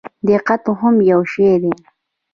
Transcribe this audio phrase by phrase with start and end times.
[0.29, 1.71] دقت هم یو شی دی.